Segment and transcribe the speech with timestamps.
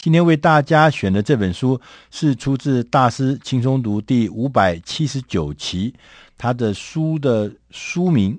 [0.00, 1.80] 今天为大家选的这本书
[2.12, 5.92] 是出自《大师轻松读》第五百七十九期，
[6.36, 8.38] 它的书的书名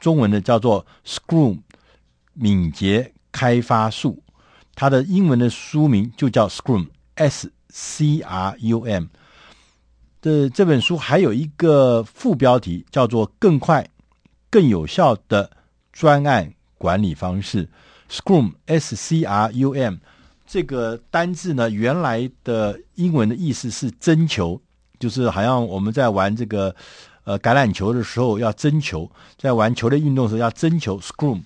[0.00, 1.60] 中文的叫做《Scrum
[2.32, 4.20] 敏捷开发术》，
[4.74, 9.04] 它的英文的书名就叫 Scrum S C R U M。
[10.20, 13.88] 的这本书还有一个副标题叫做“更快、
[14.50, 15.48] 更有效的
[15.92, 17.68] 专案管理方式
[18.10, 19.98] ”，Scrum S C R U M。
[20.46, 24.60] 这个单字呢，原来的英文的意思是征求，
[24.98, 26.74] 就是好像我们在玩这个
[27.24, 30.98] 呃橄榄球的时候要征求，在玩球类运动时候要征求。
[31.00, 31.42] Scrum，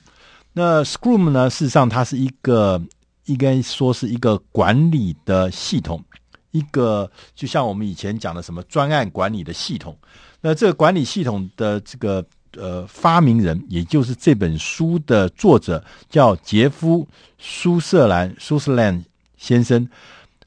[0.52, 2.80] 那 Scrum 呢，事实上它是一个
[3.24, 6.04] 应该说是一个管理的系统，
[6.50, 9.96] 一个就像我们以前讲的什么专案管理的系统。
[10.40, 12.24] 那这个管理系统的这个。
[12.56, 17.06] 呃，发明人也就是这本书的作者叫杰夫
[17.38, 19.04] 苏瑟兰苏瑟兰
[19.36, 19.88] 先生。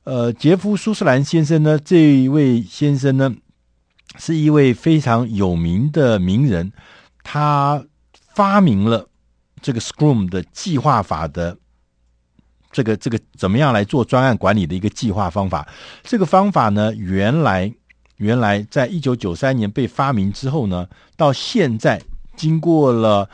[0.04, 3.34] 呃，杰夫苏瑟兰先生呢，这一位先生呢，
[4.18, 6.74] 是一位非常有名的名人。
[7.24, 7.86] 他
[8.34, 9.08] 发明了
[9.62, 11.58] 这个 Scrum 的计划法的
[12.72, 15.68] 这个这个怎么样来做专案管理的一个计划方法。
[16.04, 17.74] 这个方法呢，原来。
[18.18, 22.02] 原来，在一九九三年被发明之后呢，到现在
[22.36, 23.30] 经过了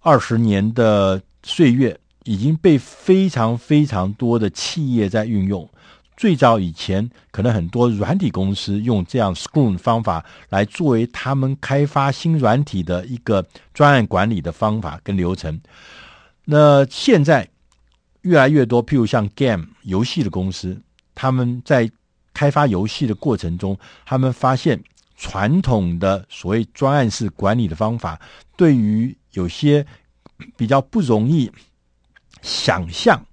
[0.00, 5.68] 二十年的岁月，已经被非常非常多的企业在运用。
[6.16, 15.58] 最早以前，可能很多软体公司用这样 Scrum 方法来作为他们开发新软体的一个专案管理的方法跟流程。
[16.44, 17.48] 那现在
[18.20, 20.78] 越来越多，譬如像 Game 游戏的公司，
[21.14, 21.90] 他们在
[22.32, 24.82] 开发游戏的过程中，他们发现
[25.16, 28.20] 传统的所谓专案式管理的方法，
[28.56, 29.84] 对于有些
[30.56, 31.50] 比较不容易
[32.42, 33.24] 想象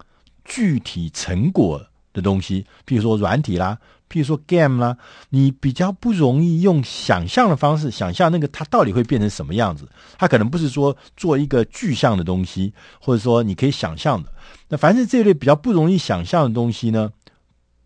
[0.44, 1.82] 具体成果
[2.14, 3.78] 的东西，譬如说软体啦，
[4.10, 4.98] 譬如说 game 啦，
[5.30, 9.88] 你比较不容易用想象的方式想象那个它到底会变成什么样子。
[10.18, 14.32] 它可能不是说做一个具象的东西，或者说你可以想象的。
[14.70, 17.10] 那凡是这类比较不容易想象的东西呢，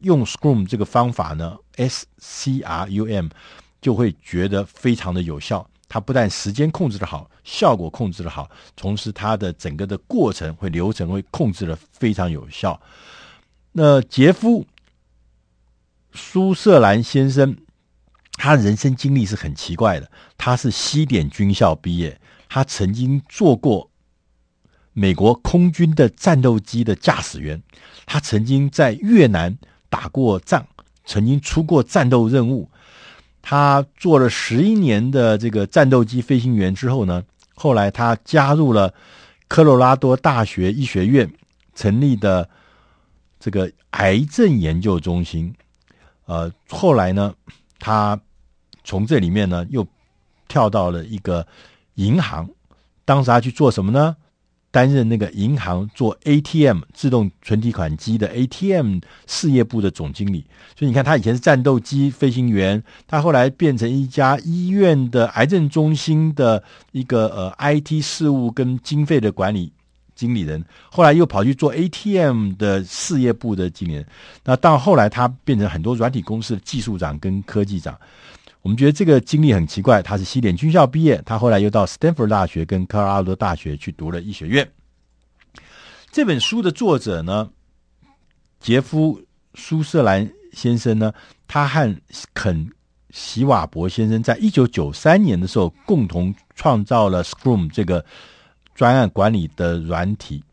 [0.01, 3.27] 用 Scrum 这个方法呢，S C R U M
[3.81, 5.67] 就会觉得非常的有效。
[5.87, 12.81] 它不但时间控制的好，效果控制的好，同时它的整个的过程会流程会控制的非常有效。
[13.73, 14.65] 那杰夫
[16.13, 17.57] 苏瑟兰先生，
[18.33, 20.09] 他人生经历是很奇怪的。
[20.37, 23.91] 他是西点军校毕业，他曾经做过
[24.93, 27.61] 美国空军的战斗机的驾驶员，
[28.05, 29.57] 他曾经在越南。
[29.91, 30.65] 打过仗，
[31.05, 32.67] 曾经出过战斗任务。
[33.43, 37.23] 他做了十一年的这个战斗机飞行员之后呢，
[37.55, 38.93] 后来他加入了
[39.47, 41.29] 科罗拉多大学医学院
[41.75, 42.49] 成立的
[43.39, 45.53] 这个癌症研究中心。
[46.25, 47.33] 呃，后来呢，
[47.79, 48.17] 他
[48.83, 49.85] 从这里面呢又
[50.47, 51.45] 跳到了一个
[51.95, 52.47] 银行，
[53.03, 54.15] 当时他去做什么呢？
[54.71, 60.45] 担任那个银行做 ATM 自动存提款机的 ATM 事业部的总经理，
[60.77, 69.73] 所以你看，他以前是战斗机飞行员，他后来变成一家医院的癌症中心的一个呃 IT 事务跟经费的管理
[70.15, 74.07] 经理人，后来又跑去做 ATM 的事业部的经理人，
[74.45, 77.99] 那到后来他变成很多软体公司的技术长跟科技长。
[78.61, 84.71] 我们觉得这个经历很奇怪，他是西点军校毕业，他后来又到斯坦福大学跟科罗拉多大学去读了医学院。
[86.11, 87.49] 这本书的作者呢，
[88.59, 89.19] 杰夫
[89.55, 91.11] 苏瑟兰先生呢，
[91.47, 91.95] 他和
[92.35, 92.69] 肯
[93.09, 98.05] 席瓦伯先生在一九九三年的时候共同创造了 Scrum 这个
[98.75, 100.43] 专案管理的软体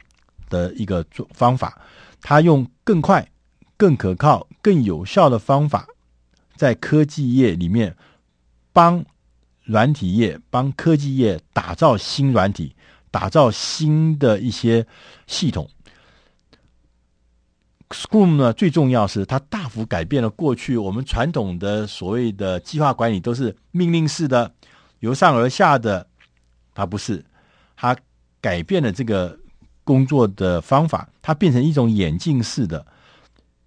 [0.49, 1.79] 的一个做方法，
[2.23, 3.29] 他用更快、
[3.77, 5.87] 更可靠、更有效的方法。
[6.59, 7.97] 在科技业里面，
[8.73, 9.05] 帮
[9.63, 12.75] 软体业、帮科技业打造新软体，
[13.11, 14.85] 打造新的一些
[15.29, 15.71] 系统。
[17.91, 24.53] Scrum 呢，最重要是它大幅改变了过去我们传统的所谓的计划管理都是命令式的、
[24.99, 26.07] 由上而下的，
[26.75, 27.25] 它不是，
[27.77, 27.97] 它
[28.43, 29.39] 改变了这个
[29.85, 32.85] 工作的方法，它变成一种演进式的、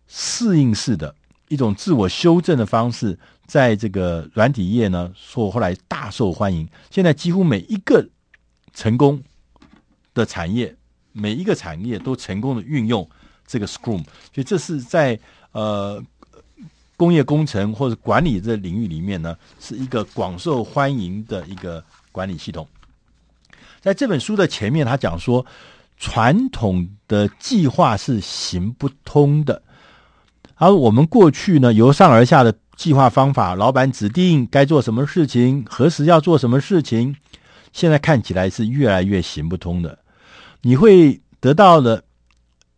[0.07, 1.16] 适应式的。
[1.51, 6.65] 一种自我修正的方式，在这个软体业呢，说后来大受欢迎。
[6.89, 8.07] 现在几乎每一个
[8.74, 9.21] 成功
[10.13, 10.74] 的产业，
[11.12, 13.06] 每一个产业都成功的运用
[13.45, 14.01] 这个 Scrum，
[14.33, 15.19] 所以这是在
[15.51, 16.01] 呃
[16.95, 21.83] 工业工程或者管理这领域里面呢，是一个广受欢迎的一个
[22.13, 22.65] 管理系统。
[23.81, 25.45] 在这本书的前面，他讲说，
[25.97, 29.62] 传统的计划是行不通的。
[30.62, 37.16] 而我们过去呢，由上而下的计划方法，老板指定该做什么事情，何时要做什么事情，
[37.74, 39.98] 现在看起来是越来越行不通的。
[40.62, 42.04] 你会得到的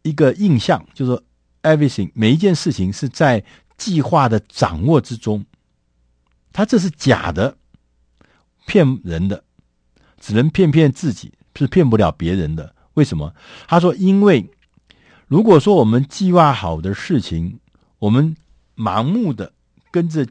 [0.02, 1.22] 一个印象，就是
[1.62, 3.44] everything 每一件事情是在
[3.76, 5.46] 计划的掌握之中，
[6.54, 7.58] 他这是假的，
[8.66, 9.44] 骗人的，
[10.22, 12.74] 只能骗骗自己，是骗不了别人的。
[12.94, 13.36] 为什么？
[13.68, 14.50] 他说，因为
[15.28, 17.60] 如果说我们计划好的事情，
[18.04, 18.36] 我们
[18.76, 19.50] 盲目的
[19.90, 20.28] 跟着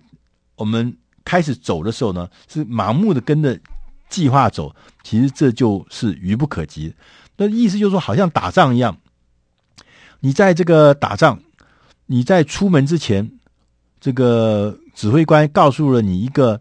[0.56, 3.58] 我们开始走的时候呢，是盲目的跟着
[4.10, 6.94] 计划走，其实这就是愚不可及。
[7.38, 8.98] 那意思就是说，好像打仗一样，
[10.20, 11.40] 你在这个打仗，
[12.04, 13.38] 你在出门之前，
[13.98, 16.60] 这个指挥官告诉了你一个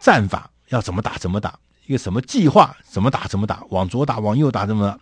[0.00, 1.56] 战法，要怎么打怎么打，
[1.86, 4.98] 一个什么计划，怎么打怎么打，往左打往右打怎么打。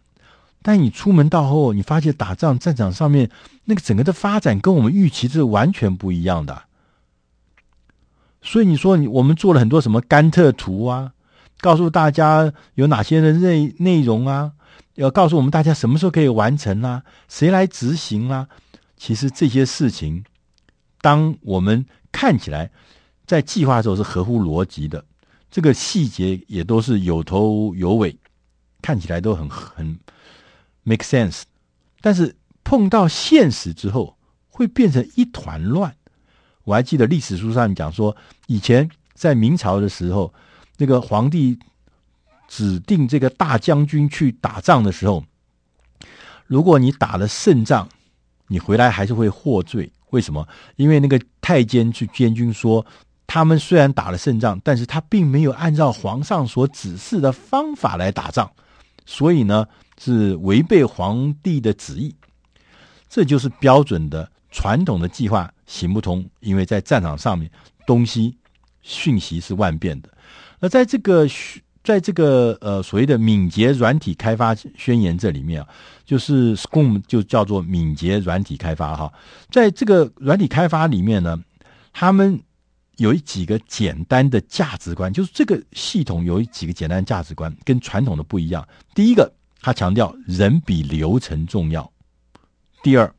[0.63, 3.31] 但你出门到后，你发现打仗战场上面
[3.65, 6.65] 那个整个的发展跟我们预期是完全不一样的。
[8.43, 11.13] 所以你说你我们做了很多什么甘特图啊？
[11.61, 14.53] 告诉大家有哪些的内内容啊？
[14.95, 17.03] 要告诉我们大家什么时候可以完成啊？
[17.29, 18.49] 谁来执行啊？
[18.97, 20.25] 其实这些事情，
[21.01, 22.71] 当我们看起来
[23.27, 25.05] 在计划的时候是合乎逻辑的，
[25.51, 28.17] 这个细节也都是有头有尾，
[28.83, 29.99] 看起来都很很
[30.89, 31.43] make sense。
[32.01, 34.17] 但是碰到现实之后，
[34.49, 35.95] 会变成一团乱。
[36.65, 40.33] 我还记得历史书上讲说，以前在明朝的时候。
[40.81, 41.59] 那个皇帝
[42.47, 45.25] 指定这个大将军去打仗的时候，
[46.47, 47.89] 如果你打了胜仗，
[48.47, 49.91] 你回来还是会获罪。
[50.11, 50.47] 为什么？
[50.77, 52.87] 因为那个太监去监军说，
[53.27, 58.49] 他们虽然打了胜仗，但是他并没有按照皇上所指示的方法来打仗，
[59.05, 59.67] 所以呢
[59.99, 62.15] 是违背皇帝的旨意。
[63.09, 67.51] 这就是标准的传统的计划行不通，因为在战场上面
[67.87, 68.37] 东西
[68.83, 70.09] 讯息是万变的。
[70.61, 71.27] 那在这个，
[71.83, 75.69] 在这个呃所谓的敏捷软体开发宣言这里面啊，
[76.05, 79.13] 就是 Scrum 就叫做敏捷软体开发哈。
[79.51, 81.43] 在这个软体开发里面呢，
[81.93, 82.39] 他们
[82.97, 88.69] 有几个简单的价值观，就是这个系统有几个简单价值观跟传统的不一样。
[88.95, 89.33] 第一个，
[89.69, 91.83] 他强调人比流程重要；
[92.83, 93.15] 第二，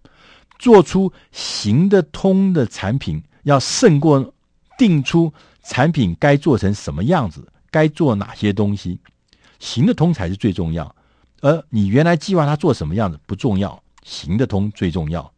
[0.57, 4.33] 做出行得通的产品要胜过
[4.75, 5.31] 定出。
[5.61, 7.47] 产品该做成什么样子？
[7.69, 8.99] 该做哪些东西？
[9.59, 10.95] 行得通才是最重要。
[11.41, 15.31] 而你原来计划它做什么样子不重要，行得通最重要。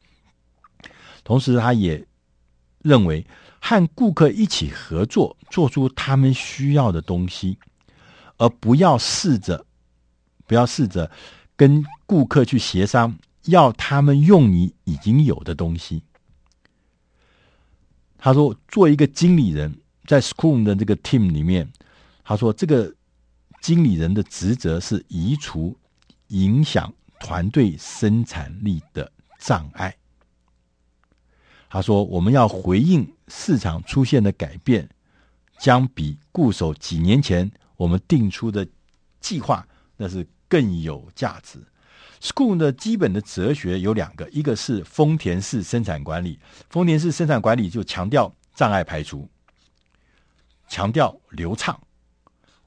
[1.25, 2.01] 同时，他也
[2.81, 3.27] 认为
[3.59, 7.57] 和顾客一起合作，做出他们需要的东西，
[8.37, 9.65] 而不要试着
[10.51, 11.09] 不要试着
[11.55, 16.03] 跟顾客去协商，要他们用你已经有的东西。
[18.17, 19.73] 他说：“做一个经理人。”
[20.05, 21.71] 在 Scrum 的这个 team 里面，
[22.25, 22.93] 他说这个
[23.61, 25.77] 经理人的职责是移除
[26.27, 29.09] 影响团队生产力的
[29.39, 29.95] 障碍。
[31.69, 34.89] 他说我们要回应市场出现的改变，
[35.59, 38.67] 将比固守几年前我们定出的
[39.21, 39.65] 计划
[39.95, 41.59] 那是更有价值。
[42.21, 46.37] School 的基本的哲学有两个，一个是丰田式生产管理，
[46.69, 49.29] 丰田式生产管理就强调障碍排除。
[50.67, 51.79] 强调流畅，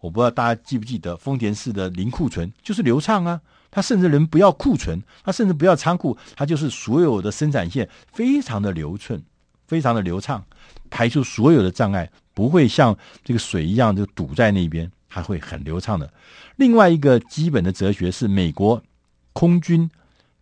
[0.00, 3.42] 我不知道大家记不记得丰田式的零库存就是流畅啊。
[3.70, 9.22] 他甚至人不要库存，他甚至不要仓库，他就是所有的生产线非常的流顺，
[9.66, 10.44] 非常的流畅，
[10.90, 16.12] 排除所有的障碍，不会像这个水一样就堵在那边，它会很流畅的。
[16.56, 18.82] 另外一个基本的哲学是美国
[19.32, 19.88] 空军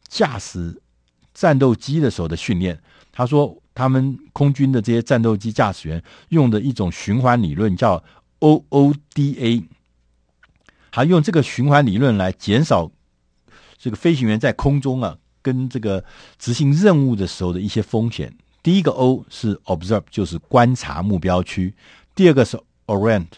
[0.09, 0.81] 驾驶
[1.35, 2.81] 战斗机的时候的训练，
[3.13, 3.59] 他说。
[3.75, 8.05] 他们空军的这些战斗机驾驶员用的一种循环理论叫
[8.41, 9.65] OODA，
[10.91, 12.93] 还用这个循环理论来减少
[13.79, 16.05] 这个飞行员在空中啊跟这个
[16.39, 18.37] 执行任务的时候的一些风险。
[18.63, 21.73] 第一个 O 是 Observe，就是观察目标区；
[22.15, 23.29] 第二个是 Orient，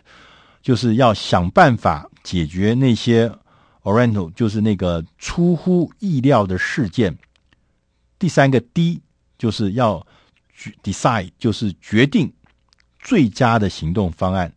[0.64, 3.30] 就是要想办法解决那些
[3.83, 7.12] Oriental，就是那个出乎意料的事件；
[8.18, 9.02] 第三个 D
[9.37, 10.04] 就是要
[10.83, 12.33] Decide 就是决定
[12.99, 14.50] 最佳的行动方案。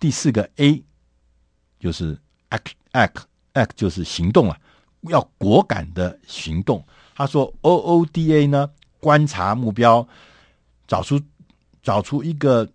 [0.00, 0.82] 第四个 A
[1.78, 2.18] 就是
[2.50, 3.22] act act
[3.54, 4.58] act 就是行动啊，
[5.02, 6.84] 要果敢的行动。
[7.14, 8.68] 他说 OODA 呢，
[8.98, 10.08] 观察目标，
[10.88, 11.20] 找出
[11.80, 12.68] 找出一个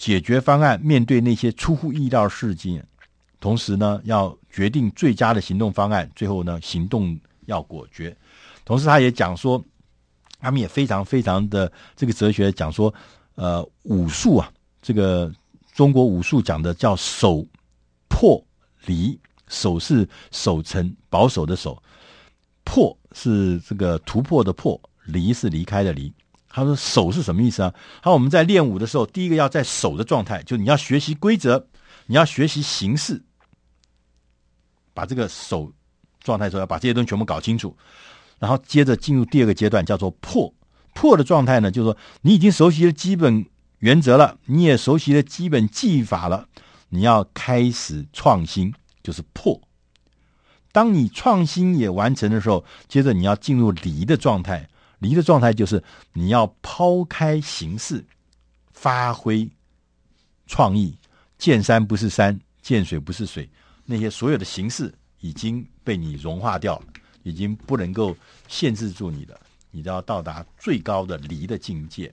[0.00, 2.82] 解决方案，面对那些出乎意料事件，
[3.38, 8.16] 同时呢，要决定最佳的行动方案，最后呢，行动要果决。
[8.64, 9.62] 同时，他也讲说。
[10.42, 12.94] 他们也非常非常的这个哲学讲说，
[13.34, 15.30] 呃，武术啊，这个
[15.74, 17.46] 中国武术讲的叫守
[18.08, 18.42] 破
[18.86, 21.76] 离，守是守城保守的守，
[22.64, 26.10] 破是这个突破的破，离是离开的离。
[26.52, 27.72] 他说守是什么意思啊？
[28.02, 31.68] 他说我们在练武的时候，第一个要在守的状态，就你要学习规则，
[32.06, 33.22] 你要学习形式，
[34.92, 35.72] 把这个守
[36.20, 37.76] 状态之后，要把这些东西全部搞清楚。
[38.40, 40.52] 然后接着进入第二个阶段，叫做破。
[40.92, 43.46] 破的状态呢，就是说你已经熟悉了基本
[43.78, 46.48] 原则了，你也熟悉了基本技法了，
[46.88, 49.60] 你要开始创新，就是破。
[50.72, 54.68] 当你创新也完成的时候，接着你要进入离的状态。
[55.00, 58.04] 离的状态就是你要抛开形式，
[58.72, 59.50] 发挥
[60.46, 60.96] 创意。
[61.36, 63.50] 见山不是山，见水不是水，
[63.84, 66.84] 那些所有的形式已经被你融化掉了。
[67.22, 68.16] 已经不能够
[68.48, 69.38] 限制住你了，
[69.70, 72.10] 你都要到达最高的离的境界。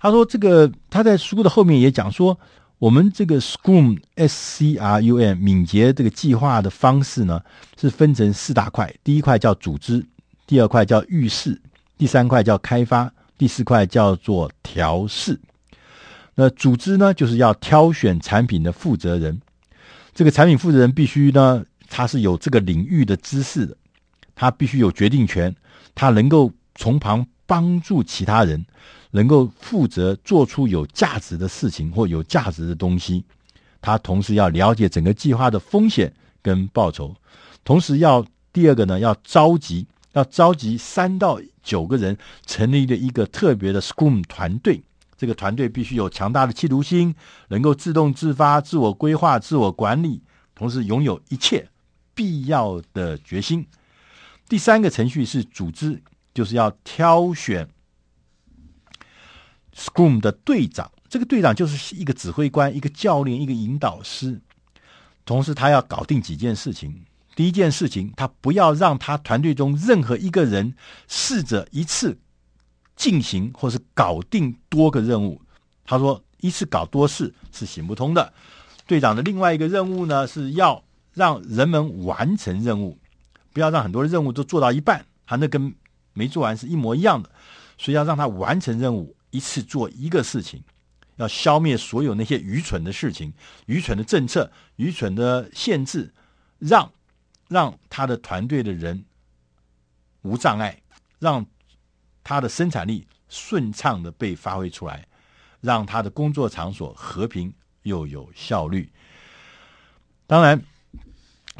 [0.00, 2.36] 他说：“这个他在书的后面也讲说，
[2.78, 7.40] 我们这个 Scrum S C R U M 敏捷这个计划的方式呢，
[7.80, 8.92] 是分成四大块。
[9.04, 10.04] 第一块叫组织，
[10.46, 11.60] 第二块叫预示，
[11.96, 15.38] 第三块叫开发，第四块叫做调试。
[16.34, 19.40] 那组织呢，就是要挑选产品的负责人，
[20.14, 23.76] 这个产品负责人必须呢。”他是有这个领域的知识的，
[24.34, 25.54] 他必须有决定权，
[25.94, 28.64] 他能够从旁帮助其他人，
[29.10, 33.22] 能够负责做出有价值的事情或有价值的东西。
[33.82, 37.14] 他同时要了解整个计划的风险跟报酬，
[37.62, 42.16] 同时要第二个呢，要召集，要召集三到九个人，
[42.46, 44.82] 成立了一个特别的 Scrum 团队。
[45.16, 47.14] 这个团队必须有强大的企图心，
[47.48, 50.22] 能够自动自发、自我规划、自我管理，
[50.54, 51.68] 同时拥有一切。
[52.14, 53.66] 必要的决心。
[54.46, 56.02] 第三个程序是组织，
[56.34, 57.66] 就是要挑选
[59.74, 60.92] Scrum 的队长。
[61.08, 64.42] 这个队长就是一个指挥官、一个教练、一个引导师。
[65.24, 67.02] 同时，他要搞定几件事情。
[67.34, 70.74] 第一件事情，他不要让他团队中任何一个人
[71.08, 72.18] 试着一次
[72.96, 75.40] 进行或是搞定多个任务。
[75.84, 78.32] 他说，一次搞多事是行不通的。
[78.86, 80.82] 队长的另外一个任务呢，是要。
[81.14, 82.96] 让人们完成任务，
[83.52, 85.74] 不要让很多的任务都做到一半，他那跟
[86.14, 87.30] 没做完是一模一样的。
[87.76, 90.62] 所以要让他完成任务，一次做一个事情，
[91.16, 93.30] 要消灭所有那些愚蠢的事情、
[93.66, 96.10] 愚蠢的政策、愚蠢的限制，
[96.58, 96.90] 让
[97.52, 99.04] 让他的团队的人
[100.22, 100.76] 无障碍，
[101.18, 101.44] 让
[102.24, 105.06] 他的生产力顺畅的被发挥出来，
[105.60, 108.90] 让他的工作场所和平又有效率。
[110.26, 110.60] 当然。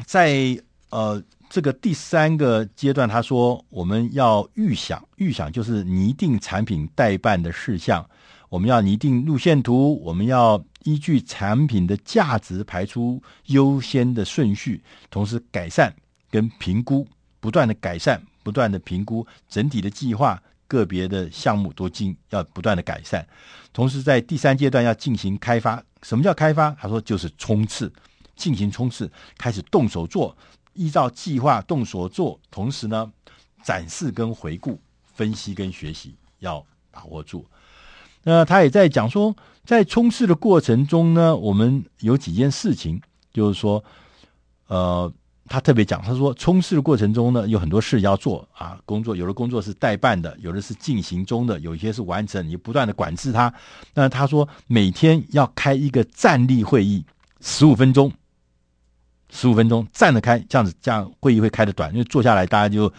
[0.07, 0.59] 在
[0.89, 1.21] 呃
[1.51, 8.03] 这个第三个阶段，他说我们要预想，预想就是拟定产品代办的事项，
[8.49, 15.93] 我们要拟定路线图，我们要依据产品的价值排出优先的顺序，同时改善
[16.29, 17.07] 跟评估，
[17.39, 23.25] 不断的改善，不断的评估整体的计划，个别的项目都进要不断的改善，
[23.71, 25.83] 同时在第三阶段要进行开发。
[26.01, 26.71] 什么叫开发？
[26.71, 27.91] 他说就是冲刺。
[28.35, 30.35] 进行冲刺，开始动手做，
[30.73, 33.13] 依照计划动手做，同时呢，
[33.61, 34.81] 展示跟回顾、
[35.13, 37.45] 分析跟学习要把握住。
[38.23, 43.01] 那他也在讲说，在冲刺的过程中呢，我们有几件事情，
[43.31, 43.83] 就是说，
[44.67, 45.11] 呃，
[45.47, 53.53] 他特别讲，他说冲刺的过程中呢，有很多事要做啊，工作有的工作是待办的，有的是进行中的，有一些是完成，你不断的管制他。
[53.93, 57.05] 那他说每天要开一个站立会议，
[57.41, 58.11] 十五分钟。
[59.35, 62.93] 十五分钟站得开，这样子这样会议会开得短，因为坐下来大家就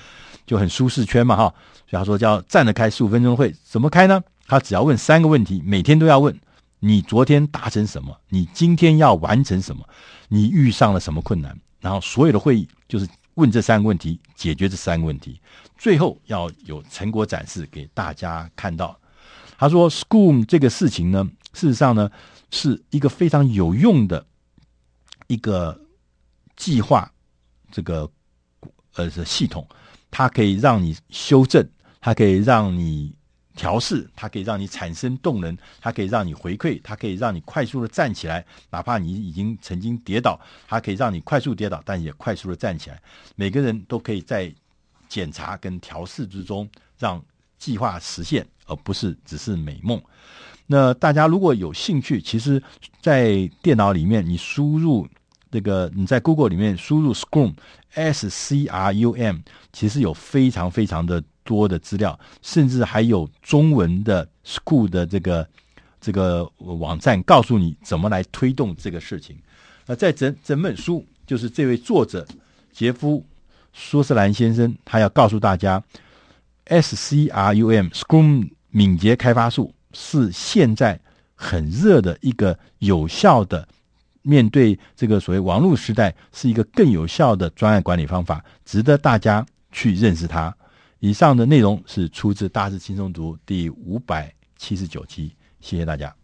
[0.44, 1.54] 就很舒适圈嘛哈。
[1.88, 4.20] 所以他说叫站得开十五分钟会，怎么开呢？
[4.46, 6.38] 他只要问三个问题，每天都要问：
[6.80, 8.18] 你昨天达成什么？
[8.28, 9.88] 你今天要完成什么？
[10.28, 11.58] 你遇上了什么困难？
[11.80, 15.40] 然后所有的会议就是问这三个问题，解决这三个问题，
[15.78, 18.98] 最后要有成果展示给大家看到。
[19.56, 22.10] 他说，Scrum 这个事情呢，事实上呢
[22.50, 24.26] 是一个非常有用的
[25.26, 25.80] 一个。
[26.56, 27.12] 计划
[27.72, 28.08] 这个
[28.94, 29.66] 呃是系统，
[30.08, 31.68] 它可以让你修正，
[32.00, 33.12] 它可以让你
[33.54, 43.00] 调试，它可以让你产生动能，它可以让你回馈，它可以让你快速的站起来，哪怕你已经曾经跌倒，它可以让你快速跌倒，但也快速的站起来。
[43.36, 44.52] 每个人都可以在
[45.08, 46.68] 检查跟调试之中，
[46.98, 47.22] 让
[47.58, 50.02] 计划实现，而不是只是美梦。
[50.66, 52.62] 那大家如果有兴趣，其实，
[53.00, 55.08] 在电脑里面你输入。
[55.52, 57.54] 这个你在 Google 里面输入 Scrum
[57.92, 59.36] S C R U M，
[59.72, 65.46] 其实有非常非常的多的资料，甚至还有中文的 School 的这个
[66.00, 69.36] 这个网站，告诉你怎么来推动这个事情。
[69.86, 72.26] 那，在整整本书，就是这位作者
[72.72, 73.24] 杰夫
[73.72, 75.82] 苏斯兰先生，他要告诉大家
[76.66, 80.98] ，SCRUM Scrum 敏捷开发术是现在
[81.34, 83.68] 很热的一个有效的。
[84.26, 90.56] 面对这个所谓网络时代，是一个更有效的专案管理方法，值得大家去认识它。
[91.04, 96.23] 以上的内容是出自《大师轻松读》第五百七十九期，谢谢大家。